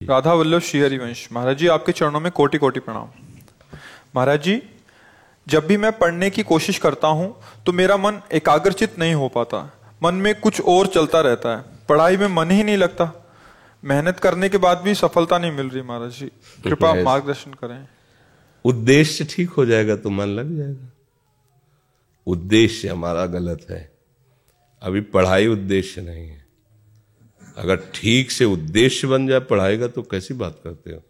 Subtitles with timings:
[0.00, 3.08] राधा वल्लभ श्री हरिवंश महाराज जी आपके चरणों में कोटि कोटि प्रणाम।
[4.16, 4.60] महाराज जी
[5.46, 7.34] जब भी मैं पढ़ने की कोशिश करता हूँ
[7.66, 9.62] तो मेरा मन एकाग्रचित नहीं हो पाता।
[10.02, 13.10] मन में कुछ और चलता रहता है। पढ़ाई में मन ही नहीं लगता।
[13.82, 16.30] मेहनत करने के बाद भी सफलता नहीं मिल रही महाराज जी।
[16.64, 16.94] कृपा.
[16.94, 17.86] मार्गदर्शन करें।
[18.64, 20.90] उद्देश्य ठीक हो जाएगा तो मन लग जाएगा।
[22.26, 23.88] उद्देश्य हमारा गलत है।
[24.82, 26.46] अभी पढ़ाई उद्देश्य नहीं है।
[27.58, 31.02] अगर ठीक से उद्देश्य बन जाए पढ़ाई का तो कैसी बात करते हो?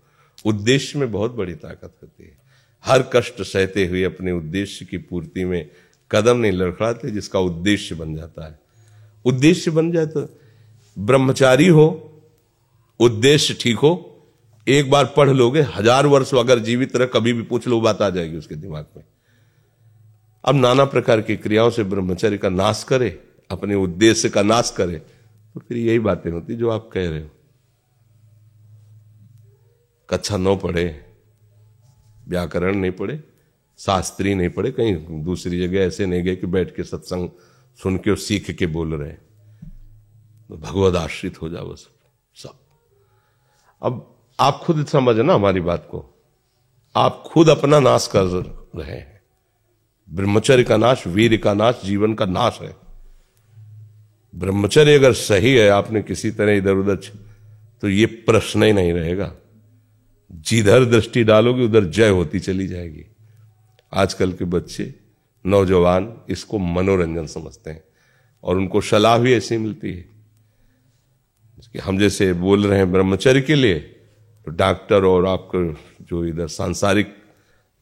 [0.44, 2.36] उद्देश्य में बहुत बड़ी ताकत होती है।
[2.84, 5.70] हर कष्ट सहते हुए अपने उद्देश्य की पूर्ति में
[6.10, 8.58] कदम नहीं लड़खड़ाते, जिसका उद्देश्य बन जाता है।
[9.24, 10.28] उद्देश्य बन जाए तो
[10.96, 11.86] ब्रह्मचारी हो,
[13.00, 13.92] उद्देश्य ठीक हो,
[14.66, 18.08] एक बार पढ़ लोगे, हज़ार वर्ष अगर जीवित रह, कभी भी पूछ लो बात आ
[18.10, 19.04] जाएगी उसके दिमाग में।
[20.44, 23.08] अब नाना प्रकार की क्रियाओं से ब्रह्मचर्य का नाश करे,
[23.50, 25.02] अपने उद्देश्य का नाश करे
[25.54, 27.28] तो फिर यही बातें होती जो आप कह रहे हो।
[30.08, 30.84] कक्षा नौ पढ़े
[32.28, 33.22] व्याकरण नहीं पढ़े
[33.78, 37.28] शास्त्री नहीं पढ़े कहीं दूसरी जगह ऐसे नहीं गए कि बैठ के सत्संग
[37.78, 41.90] सुन के और सीख के बोल रहे तो भगवत आश्रित हो जाओ सब
[42.34, 42.58] सब।
[43.82, 46.04] अब आप खुद समझ ना हमारी बात को।
[46.96, 48.24] आप खुद अपना नाश कर
[48.76, 49.20] रहे हैं।
[50.08, 52.76] ब्रह्मचर्य का नाश, वीर का नाश, जीवन का नाश है।
[54.34, 56.96] ब्रह्मचर्य अगर सही है, आपने किसी तरह इधर उधर
[57.80, 59.34] तो ये प्रश्न ही नहीं रहेगा।
[60.32, 63.04] जिधर दृष्टि डालोगे, उधर जय होती चली जाएगी।
[63.94, 64.94] आजकल के बच्चे,
[65.46, 67.84] नौजवान, इसको मनोरंजन समझते हैं,
[68.44, 70.18] और उनको सलाह भी ऐसी मिलती है।
[71.72, 73.74] कि हम जैसे बोल रहे हैं ब्रह्मचर्य के लिए
[74.44, 77.06] तो डॉक्टर और आपको जो इधर सांसारिक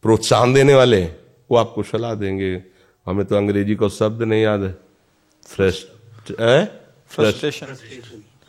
[0.02, 1.17] प्रोत्साहन देने वाले हैं,
[1.50, 2.62] वो आपको सलाह देंगे।
[3.06, 4.77] हमें तो अंग्रेज़ी का शब्द नहीं याद है।
[5.47, 5.95] फ्रस्ट
[6.30, 7.66] फ्रस्ट्रेशन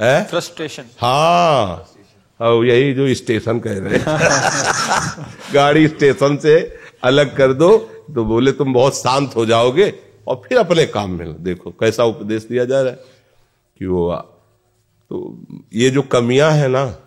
[0.01, 1.87] है फ्रस्ट्रेशन हाँ।
[2.41, 4.05] अब यही जो स्टेशन कह रहे हैं।
[5.53, 7.77] गाड़ी स्टेशन से अलग कर दो
[8.15, 9.93] तो बोले तुम बहुत शांत हो जाओगे
[10.27, 12.99] और फिर अपने काम में देखो कैसा उपदेश दिया जा रहा है
[13.79, 14.15] कि वो
[15.09, 16.97] तो ये जो कमियाँ है ना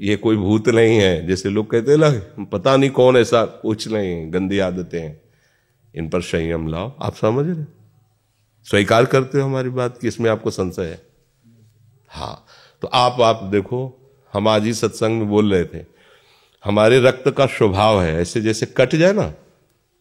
[0.00, 3.88] ये कोई भूत नहीं है। जैसे लोग कहते हैं ना पता नहीं कौन ऐसा कुछ
[3.88, 5.20] नहीं गंदी आदतें हैं।
[5.94, 7.64] इन पर संयम लाओ। आप समझ रहे
[8.66, 11.00] स्वीकार करते हो हमारी बात कि इसमें आपको संशय है?
[12.10, 12.44] हाँ।
[12.82, 13.80] तो आप आप देखो,
[14.32, 15.84] हम आज ही सत्संग में बोल रहे थे,
[16.64, 19.32] हमारे रक्त का स्वभाव है, ऐसे जैसे कट जाए ना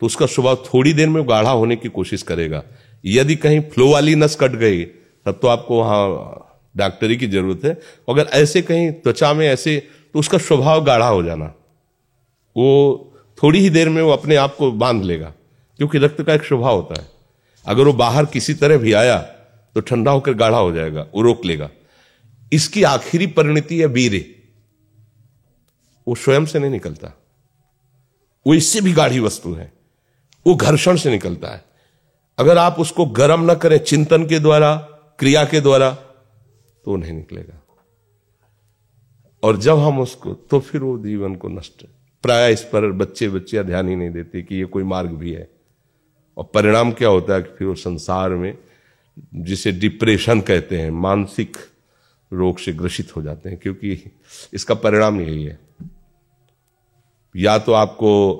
[0.02, 2.64] तो उसका स्वभाव थोड़ी देर में गाढ़ा होने की कोशिश करेगा।
[3.04, 7.74] यदि कहीं फ्लो वाली नस कट गई, तब तो आपको वहाँ डॉक्टरी की ज़रूरत है।
[8.10, 9.78] अगर ऐसे कहीं त्वचा में ऐसे
[10.14, 11.46] तो उसका स्वभाव गाढ़ा हो जाना।
[12.56, 15.34] वो थोड़ी ही देर में वो अपने आप को बाँध लेगा,
[15.80, 17.08] क्योंकि रक्त का एक स्वभाव होता है।
[17.66, 19.18] अगर वो बाहर किसी तरह भी आया
[19.76, 21.70] तो ठंडा होकर गाढ़ा हो जाएगा, वो रोक लेगा।
[22.54, 24.44] इसकी आखिरी परिणति है वीरे।
[26.08, 27.18] वो स्वयं से नहीं निकलता।
[28.48, 29.74] वो इससे भी गाढ़ी वस्तु है।
[30.48, 31.66] वो घर्षण से निकलता है।
[32.40, 34.76] अगर आप उसको गर्म ना करें चिंतन के द्वारा,
[35.20, 35.92] क्रिया के द्वारा
[36.86, 37.62] तो नहीं निकलेगा।
[39.44, 41.86] और जब हम उसको तो फिर वो जीवन को नष्ट।
[42.24, 45.61] प्राय इस पर बच्चे बच्चियाँ ध्यान ही नहीं देते कि ये कोई मार्ग भी है।
[46.38, 48.58] और परिणाम क्या होता है कि फिर वो संसार में,
[49.36, 51.58] जिसे डिप्रेशन कहते हैं, मानसिक
[52.32, 54.12] रोग से ग्रसित हो जाते हैं, क्योंकि
[54.54, 55.60] इसका परिणाम यही है।
[57.36, 58.34] या तो आपको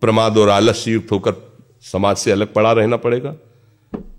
[0.00, 1.34] प्रमाद और आलस्य युक्त होकर
[1.82, 3.36] समाज से अलग पड़ा रहना पड़ेगा,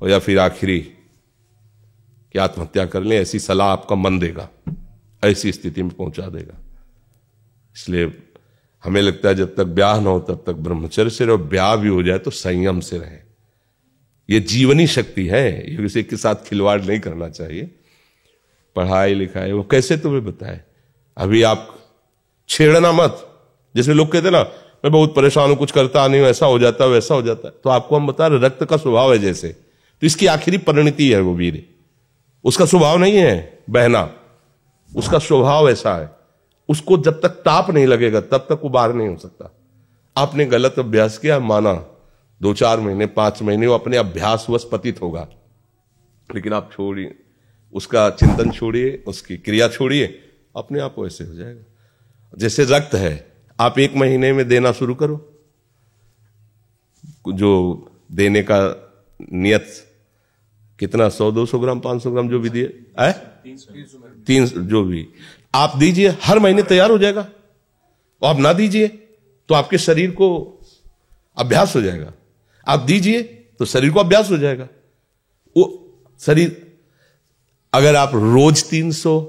[0.01, 4.49] और या फिर आखिरी कि आत्महत्या कर लें, ऐसी सलाह आपका मन देगा,
[5.23, 6.57] ऐसी स्थिति में पहुँचा देगा।
[7.75, 8.05] इसलिए
[8.87, 11.87] हमें लगता है जब तक ब्याह ना हो तब तक ब्रह्मचर्य से रहो ब्याह भी
[11.87, 13.17] हो जाए तो संयम से रहे।
[14.29, 17.69] ये जीवनी शक्ति है, ये किसी के साथ खिलवाड़ नहीं करना चाहिए।
[18.75, 20.61] पढ़ाई लिखाई वो कैसे तुम्हें बताए?
[21.17, 21.79] अभी आप
[22.49, 23.23] छेड़ना मत।
[23.75, 24.41] जैसे लोग कहते ना,
[24.85, 27.47] मैं बहुत परेशान हूँ, कुछ करता नहीं हूँ, ऐसा हो जाता है, वैसा हो जाता
[27.47, 31.09] है। तो आपको हम बता रहे रक्त का स्वभाव है जैसे। तो इसकी आखिरी परिणति
[31.11, 31.67] है वो वीर।
[32.43, 34.13] उसका स्वभाव नहीं है बहना।
[34.95, 36.16] उसका स्वभाव ऐसा है।
[36.69, 39.55] उसको जब तक ताप नहीं लगेगा, तब तक वो बाहर नहीं हो सकता।
[40.17, 41.73] आपने गलत अभ्यास किया, माना
[42.41, 44.69] दो चार महीने, पाँच महीने वो अपने अभ्यास वश
[45.01, 45.29] होगा।
[46.35, 47.19] लेकिन आप छोड़िए,
[47.73, 50.19] उसका चिंतन छोड़िए, उसकी क्रिया छोड़िए,
[50.55, 51.63] अपने आप वैसे हो जाएगा।
[52.37, 55.33] जैसे रक्त है, आप एक महीने में देना शुरू करो।
[57.27, 58.89] जो देने का
[59.33, 59.65] नियत,
[60.79, 63.13] कितना, सौ, दो सौ ग्राम, पाँच सौ ग्राम जो भी दिए, है?
[64.25, 65.07] तीन जो भी।
[65.57, 67.21] आप दीजिए, हर महीने तैयार हो जाएगा।
[68.21, 68.87] और आप ना दीजिए
[69.49, 70.27] तो आपके शरीर को
[71.37, 72.11] अभ्यास हो जाएगा।
[72.67, 73.21] आप दीजिए
[73.59, 74.67] तो शरीर को अभ्यास हो जाएगा।
[75.55, 75.63] वो
[76.19, 76.77] शरीर,
[77.73, 79.19] अगर आप रोज तीन सौ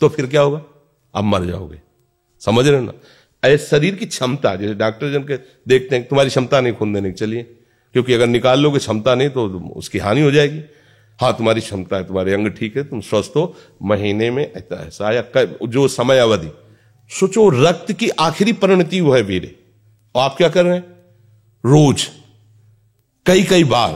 [0.00, 0.62] तो फिर क्या होगा?
[1.14, 1.80] आप मर जाओगे।
[2.42, 2.92] समझ रहे हो ना?
[3.42, 5.36] ऐसे शरीर की क्षमता, जैसे डॉक्टर जन के
[5.68, 7.42] देखते हैं तुम्हारी क्षमता नहीं, खून देने की, चलिए।
[7.94, 10.60] क्योंकि अगर निकाल लोगे क्षमता नहीं तो उसकी हानि हो जाएगी।
[11.18, 15.24] हाँ तुम्हारी क्षमता है, तुम्हारे अंग ठीक है, तुम स्वस्थ हो, महीने में ऐसा या
[15.64, 16.50] जो समय अवधि
[17.10, 19.54] सोचो, रक्त की आखिरी परिणति वो है वीर।
[20.14, 20.84] और आप क्या कर रहे हैं?
[21.64, 22.08] रोज
[23.26, 23.90] कई कई बार।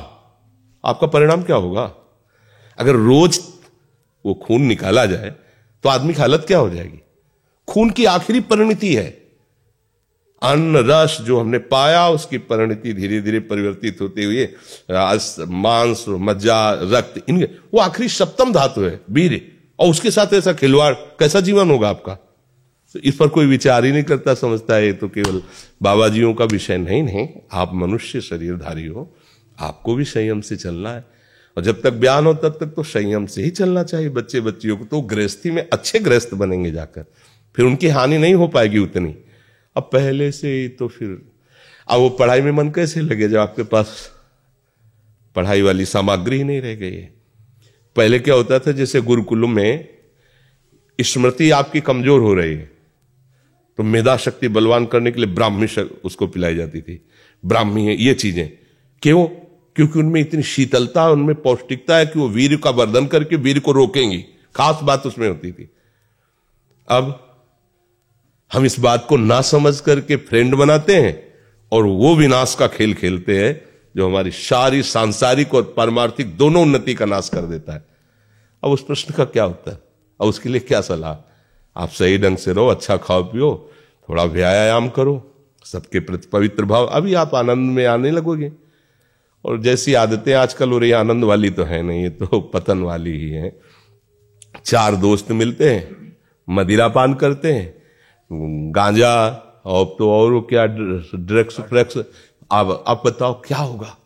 [0.85, 1.93] आपका परिणाम क्या होगा?
[2.79, 3.41] अगर रोज
[4.25, 5.31] वो खून निकाला जाए
[5.85, 6.99] तो आदमी की हालत क्या हो जाएगी?
[7.69, 9.28] खून की आखिरी परिणति है।
[10.43, 14.45] अन्न रस जो हमने पाया, उसकी परिणति धीरे धीरे परिवर्तित होते हुए
[14.91, 17.43] मांस, मज्जा, रक्त इन
[17.75, 19.41] वो आखिरी सप्तम धातु है वीर
[19.79, 22.15] और उसके साथ ऐसा खिलवाड़, कैसा जीवन होगा आपका?
[22.95, 25.43] तो इस पर कोई विचार ही नहीं करता, समझता है तो केवल
[25.83, 29.15] बाबा जियों का विषय नहीं नहीं, आप मनुष्य शरीरधारी हो,
[29.59, 31.05] आपको भी संयम से चलना है।
[31.57, 34.77] और जब तक बयान हो, तब तक तो संयम से ही चलना चाहिए बच्चे बच्चियों
[34.77, 37.05] को तो गृहस्थी में अच्छे गृहस्थ बनेंगे जाकर।
[37.57, 39.15] फिर उनकी हानि नहीं हो पाएगी उतनी।
[39.79, 41.09] अब पहले से ही तो फिर,
[41.89, 44.11] अब वो पढ़ाई में मन कैसे लगे जब आपके पास
[45.37, 47.13] पढ़ाई वाली सामग्री ही नहीं रह गई है?
[47.97, 49.89] पहले क्या होता था, जैसे गुरुकुल में
[50.99, 52.71] स्मृति आपकी कमज़ोर हो रही है
[53.79, 55.67] तो मेधा शक्ति बलवान करने के लिए ब्राह्मी
[56.05, 57.01] उसको पिलाई जाती थी।
[57.45, 58.49] ब्राह्मी है, ये चीज़ें।
[59.03, 59.27] क्यों?
[59.77, 63.73] क्योंकि उनमें इतनी शीतलता, उनमें पौष्टिकता है कि वो वीर का वर्धन करके वीर को
[63.73, 64.19] रोकेंगी।
[64.55, 65.69] खास बात उसमें होती थी।
[66.89, 67.28] अब
[68.53, 71.35] हम इस बात को ना समझ करके फ्रेंड बनाते हैं
[71.73, 73.65] और वो विनाश का खेल खेलते हैं
[73.97, 77.85] जो हमारी सारी सांसारिक और पारमार्थिक दोनों उन्नति का नाश कर देता है।
[78.65, 79.79] अब उस प्रश्न का क्या होता है
[80.21, 81.25] अब उसके लिए क्या सलाह?
[81.77, 83.71] आप सही ढंग से रहो अच्छा खाओ, पियो,
[84.09, 85.35] थोड़ा व्यायाम करो,
[85.65, 88.53] सबके प्रति पवित्र भाव। अभी आप आनंद में आने लगोगे।
[89.45, 93.11] और जैसी आदतें आजकल हो रही आनंद वाली तो है नहीं, ये तो पतन वाली
[93.11, 93.61] ही है।
[94.65, 96.17] चार दोस्त मिलते हैं,
[96.51, 97.78] मदिरा पान करते हैं
[98.31, 99.15] गांजा
[99.67, 101.99] और तो और क्या ड्रग्स फ्रग्स
[102.53, 103.97] अब आप बताओ, क्या होगा?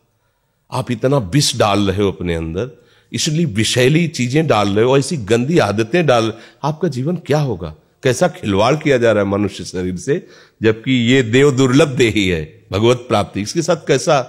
[0.71, 2.69] आप इतना विष डाल रहे हो अपने अंदर,
[3.11, 6.31] इसलिए विषैली चीज़ें डाल रहे हो ऐसी गंदी आदतें डाल
[6.63, 7.73] आपका जीवन क्या होगा?
[8.03, 10.25] कैसा खिलवाड़ किया जा रहा है मनुष्य शरीर से,
[10.61, 14.21] जबकि ये देव दुर्लभ दे ही है, भगवत प्राप्ति। इसके साथ कैसा?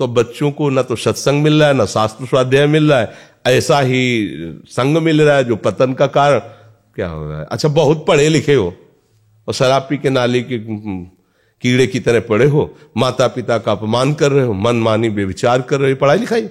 [0.00, 3.12] तो बच्चों को ना तो सत्संग मिल रहा है, ना शास्त्र स्वाध्याय मिल रहा है,
[3.46, 6.38] ऐसा ही संग मिल रहा है, जो पतन का कारण।
[6.96, 7.46] क्या हो रहा है?
[7.46, 8.72] अच्छा बहुत पढ़े लिखे हो।
[9.48, 10.58] और शराब पी के नाली के
[11.60, 15.62] कीड़े की तरह पड़े हो माता पिता का अपमान कर रहे हो मन मानी बेविचार
[15.62, 16.46] कर रहे हो पढ़ाई लिखाई?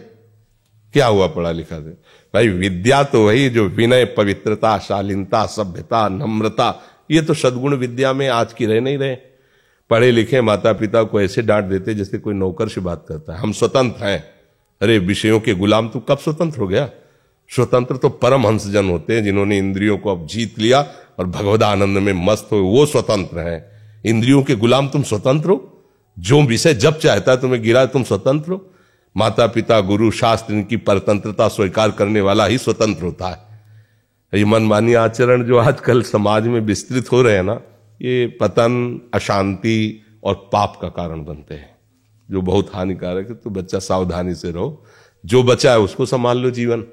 [0.94, 1.90] क्या हुआ पढ़ा लिखा से?
[2.34, 6.82] भाई, विद्या तो वही जो विनय, पवित्रता, शालीनता, सभ्यता, नम्रता,
[7.12, 9.16] ये तो सदगुण विद्या में आज की रह नहीं रहे।
[9.90, 13.40] पढ़े लिखे माता पिता को ऐसे डांट देते जैसे कोई नौकर से बात करता है।
[13.40, 14.20] हम स्वतंत्र हैं।
[14.82, 16.90] अरे, विषयों के गुलाम तू कब स्वतंत्र हो गया?
[17.50, 20.82] स्वतंत्र तो परम हंस जन होते हैं जिन्होंने इंद्रियों को अब जीत लिया
[21.20, 23.74] और भगवद आनंद में मस्त हो, वो स्वतंत्र हैं।
[24.06, 25.84] इंद्रियों के गुलाम तुम स्वतंत्र हो।
[26.20, 28.70] जो विषय जब चाहता है तुम्हें गिरा, तुम स्वतंत्र हो।
[29.18, 33.54] माता पिता गुरु, शास्त्र, इनकी परतंत्रता स्वीकार करने वाला ही स्वतंत्र होता है।
[34.40, 37.62] ये मनमानी आचरण जो आजकल समाज में विस्तृत हो रहे हैं ना,
[38.02, 41.76] ये पतन, अशांति और पाप का कारण बनते हैं।
[42.32, 44.86] जो बहुत हानिकारक है तो बच्चा सावधानी से रहो।
[45.26, 46.84] जो बचा है उसको संभाल लो जीवन।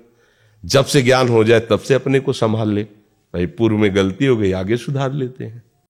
[0.64, 2.86] जब से ज्ञान हो जाए, तब से अपने को संभाल ले।
[3.34, 5.62] भाई पूर्व में गलती हो गई आगे सुधार लेते हैं।